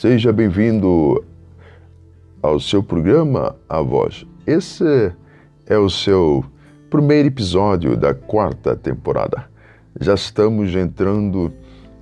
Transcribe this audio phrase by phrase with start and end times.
[0.00, 1.22] Seja bem-vindo
[2.42, 4.24] ao seu programa A Voz.
[4.46, 5.12] Esse
[5.66, 6.42] é o seu
[6.88, 9.44] primeiro episódio da quarta temporada.
[10.00, 11.52] Já estamos entrando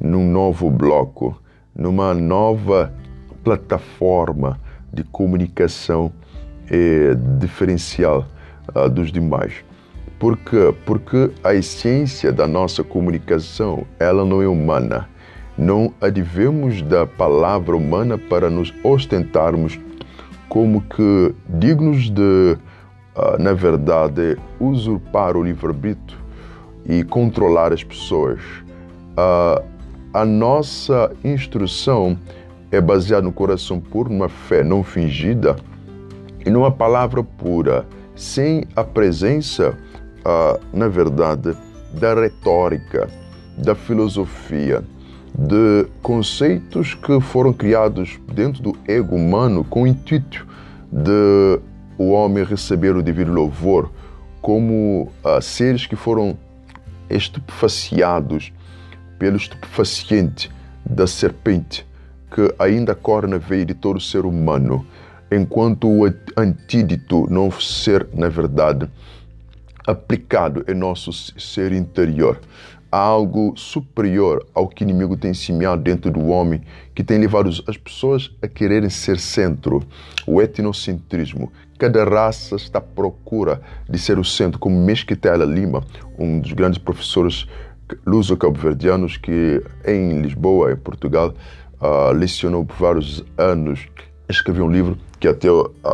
[0.00, 1.42] num novo bloco,
[1.74, 2.94] numa nova
[3.42, 4.60] plataforma
[4.92, 6.12] de comunicação
[6.70, 8.24] eh, diferencial
[8.76, 9.54] uh, dos demais.
[10.20, 10.72] Por quê?
[10.86, 15.08] Porque a essência da nossa comunicação, ela não é humana
[15.58, 19.78] não advemos da palavra humana para nos ostentarmos
[20.48, 22.56] como que dignos de,
[23.16, 26.16] uh, na verdade, usurpar o livre-arbítrio
[26.86, 28.40] e controlar as pessoas.
[29.18, 29.62] Uh,
[30.14, 32.16] a nossa instrução
[32.70, 35.56] é baseada no coração puro, numa fé não fingida
[36.46, 37.84] e numa palavra pura,
[38.14, 39.76] sem a presença,
[40.20, 41.54] uh, na verdade,
[41.92, 43.08] da retórica,
[43.56, 44.84] da filosofia
[45.38, 50.44] de conceitos que foram criados dentro do ego humano com o intuito
[50.90, 51.60] de
[51.96, 53.92] o homem receber o devido louvor
[54.42, 56.36] como uh, seres que foram
[57.08, 58.52] estupefaciados
[59.16, 60.50] pelo estupefaciente
[60.84, 61.86] da serpente
[62.30, 64.84] que ainda corre na veia de todo ser humano,
[65.30, 66.04] enquanto o
[66.36, 68.88] antídoto não ser, na verdade,
[69.86, 72.40] aplicado em nosso ser interior
[72.90, 76.62] algo superior ao que o inimigo tem semeado dentro do homem,
[76.94, 79.82] que tem levado as pessoas a quererem ser centro,
[80.26, 81.52] o etnocentrismo.
[81.78, 85.84] Cada raça está à procura de ser o centro, como Mesquitela Lima,
[86.18, 87.46] um dos grandes professores
[88.06, 91.34] luso-cabo-verdianos que em Lisboa, em Portugal,
[91.80, 93.86] uh, lecionou por vários anos,
[94.28, 95.48] escreveu um livro que até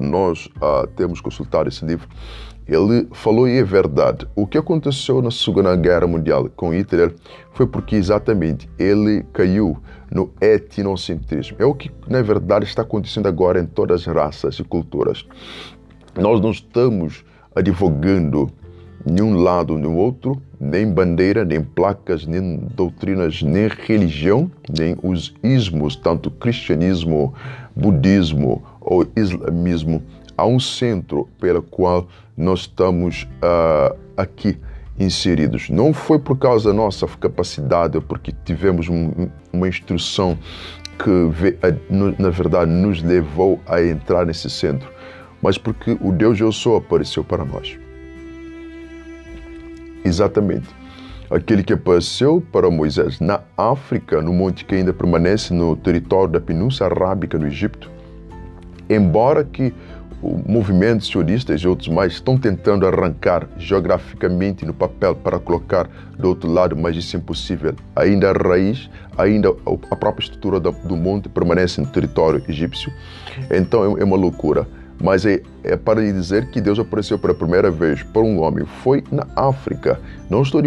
[0.00, 0.48] nós
[0.96, 2.08] temos consultado esse livro,
[2.66, 4.26] ele falou e é verdade.
[4.36, 7.14] O que aconteceu na Segunda Guerra Mundial com Hitler
[7.52, 9.78] foi porque exatamente ele caiu
[10.10, 11.56] no etnocentrismo.
[11.58, 15.26] É o que na verdade está acontecendo agora em todas as raças e culturas.
[16.14, 17.24] Nós não estamos
[17.56, 18.50] advogando
[19.08, 25.96] nenhum lado nem outro, nem bandeira, nem placas, nem doutrinas, nem religião, nem os ismos,
[25.96, 27.34] tanto cristianismo,
[27.74, 30.02] budismo ou islamismo
[30.36, 34.56] há um centro pelo qual nós estamos uh, aqui
[34.98, 35.68] inseridos.
[35.68, 40.38] Não foi por causa da nossa capacidade porque tivemos um, uma instrução
[40.98, 41.56] que,
[42.18, 44.90] na verdade, nos levou a entrar nesse centro,
[45.40, 47.78] mas porque o Deus Eu Sou apareceu para nós.
[50.08, 50.68] Exatamente.
[51.30, 56.40] Aquele que apareceu para Moisés na África, no monte que ainda permanece no território da
[56.40, 57.90] Península Arábica, no Egito,
[58.88, 59.74] embora que
[60.46, 65.88] movimentos sionistas e outros mais estão tentando arrancar geograficamente no papel para colocar
[66.18, 67.74] do outro lado, mas isso é impossível.
[67.94, 69.54] Ainda a raiz, ainda
[69.90, 72.92] a própria estrutura do monte permanece no território egípcio.
[73.50, 74.66] Então é, é uma loucura.
[75.00, 78.64] Mas é, é, para lhe dizer que Deus apareceu pela primeira vez para um homem.
[78.82, 80.00] Foi na África.
[80.28, 80.60] Não estou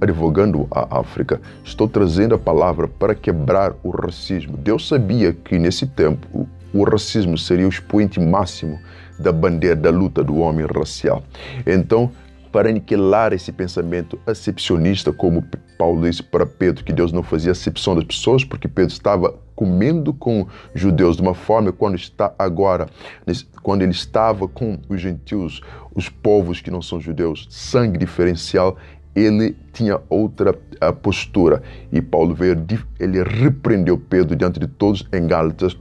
[0.00, 1.40] advogando a África.
[1.64, 4.56] Estou trazendo a palavra para quebrar o racismo.
[4.56, 8.78] Deus sabia que nesse tempo o racismo seria o expoente máximo
[9.18, 11.22] da bandeira da luta do homem racial.
[11.66, 12.10] Então,
[12.52, 15.44] para aniquilar esse pensamento acepcionista, como
[15.78, 20.14] Paulo disse para Pedro, que Deus não fazia acepção das pessoas, porque Pedro estava comendo
[20.14, 22.88] com judeus de uma forma quando está agora,
[23.62, 25.60] quando ele estava com os gentios,
[25.94, 28.76] os povos que não são judeus, sangue diferencial,
[29.14, 30.52] ele tinha outra
[31.02, 31.62] postura.
[31.90, 32.64] E Paulo veio,
[33.00, 35.76] ele repreendeu Pedro diante de todos em Gálatas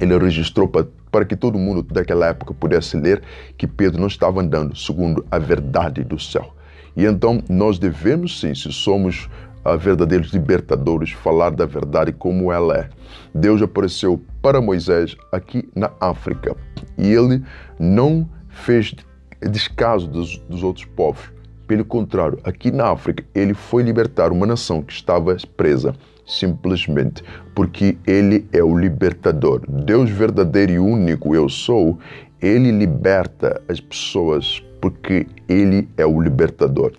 [0.00, 3.22] ele registrou para, para que todo mundo daquela época pudesse ler
[3.56, 6.54] que Pedro não estava andando segundo a verdade do céu.
[6.96, 9.28] E então nós devemos sim, se somos
[9.64, 12.88] uh, verdadeiros libertadores, falar da verdade como ela é.
[13.34, 16.56] Deus apareceu para Moisés aqui na África
[16.96, 17.42] e ele
[17.78, 18.94] não fez
[19.40, 21.32] descaso dos, dos outros povos.
[21.66, 25.94] Pelo contrário, aqui na África, ele foi libertar uma nação que estava presa
[26.30, 27.22] simplesmente
[27.54, 29.62] porque Ele é o libertador.
[29.68, 31.98] Deus verdadeiro e único, eu sou,
[32.40, 36.92] Ele liberta as pessoas porque Ele é o libertador.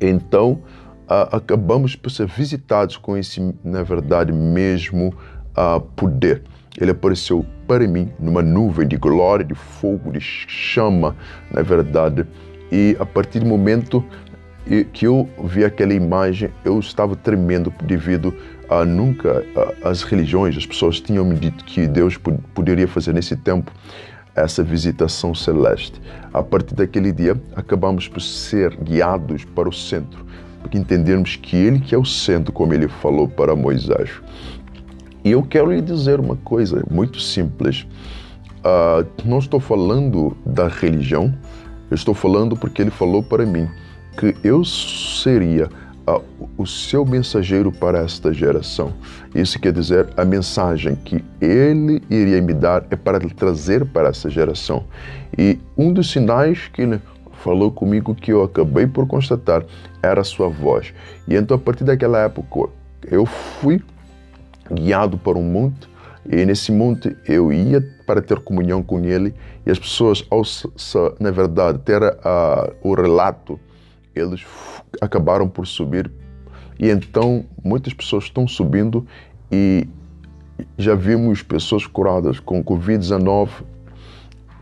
[0.00, 0.60] Então,
[1.08, 5.14] uh, acabamos por ser visitados com esse, na verdade, mesmo
[5.56, 6.42] uh, poder.
[6.80, 11.16] Ele apareceu para mim numa nuvem de glória, de fogo, de chama,
[11.50, 12.24] na verdade.
[12.70, 14.04] E a partir do momento
[14.92, 18.34] que eu vi aquela imagem, eu estava tremendo devido
[18.68, 19.42] a nunca
[19.82, 22.18] a, as religiões, as pessoas tinham me dito que Deus
[22.54, 23.72] poderia fazer nesse tempo
[24.36, 26.00] essa visitação celeste.
[26.32, 30.24] A partir daquele dia, acabamos por ser guiados para o centro,
[30.68, 34.10] porque entendermos que Ele que é o centro, como Ele falou para Moisés.
[35.24, 37.86] E eu quero lhe dizer uma coisa muito simples.
[38.58, 41.34] Uh, não estou falando da religião,
[41.90, 43.68] eu estou falando porque ele falou para mim
[44.18, 45.68] que eu seria
[46.56, 48.94] o seu mensageiro para esta geração.
[49.34, 54.30] Isso quer dizer, a mensagem que ele iria me dar é para trazer para essa
[54.30, 54.84] geração.
[55.36, 56.82] E um dos sinais que
[57.38, 59.64] falou comigo que eu acabei por constatar
[60.02, 60.92] era sua voz.
[61.26, 62.70] E então, a partir daquela época,
[63.10, 63.82] eu fui
[64.70, 65.88] guiado para um monte
[66.30, 70.42] e nesse monte eu ia para ter comunhão com ele e as pessoas, ao
[71.18, 73.58] na verdade ter uh, o relato,
[74.14, 74.44] eles
[75.00, 76.10] acabaram por subir
[76.78, 79.06] e então muitas pessoas estão subindo
[79.50, 79.88] e
[80.76, 83.48] já vimos pessoas curadas com Covid-19,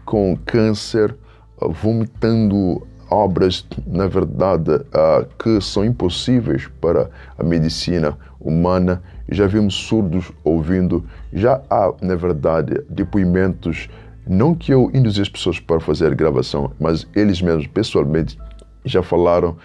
[0.04, 1.16] com câncer,
[1.60, 9.02] vomitando obras, na verdade, uh, que são impossíveis para a medicina humana.
[9.28, 13.88] Já vimos surdos ouvindo, já há, na verdade, depoimentos,
[14.26, 18.38] não que eu induzi as pessoas para fazer gravação, mas eles mesmos, pessoalmente,
[18.84, 19.56] já falaram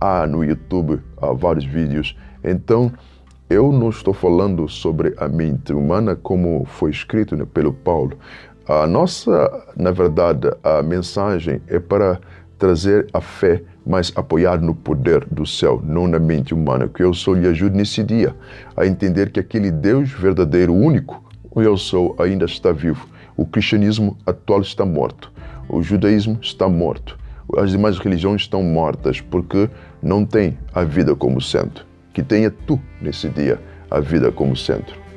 [0.00, 2.16] há no YouTube há vários vídeos.
[2.42, 2.92] Então,
[3.50, 8.18] eu não estou falando sobre a mente humana como foi escrito né, pelo Paulo.
[8.68, 12.20] A nossa, na verdade, a mensagem é para
[12.58, 16.86] trazer a fé, mas apoiar no poder do céu, não na mente humana.
[16.86, 18.34] Que eu sou lhe ajude nesse dia
[18.76, 23.08] a entender que aquele Deus verdadeiro, único, o eu sou, ainda está vivo.
[23.36, 25.32] O cristianismo atual está morto.
[25.68, 27.18] O judaísmo está morto
[27.56, 29.70] as demais religiões estão mortas porque
[30.02, 31.86] não tem a vida como centro.
[32.12, 33.58] Que tenha tu nesse dia
[33.90, 35.07] a vida como centro.